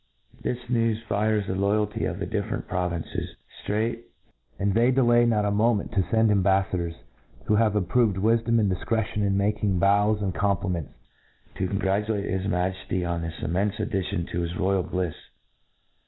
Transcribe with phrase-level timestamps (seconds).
[0.41, 4.01] This news fires the loyalty of the different provinces, ftraight ^— *i
[4.57, 6.95] and they delay• not a moment to fend ambaffadors,
[7.45, 10.93] wUo have appr^oved wifiiom and difctetion in making bow*' and' compliments,
[11.53, 15.13] to congratulate his Majefty on this immcnfc addition to his royal Wife.